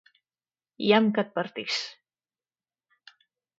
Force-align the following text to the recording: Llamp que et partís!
Llamp 0.85 1.09
que 1.17 1.25
et 1.25 1.29
partís! 1.35 1.77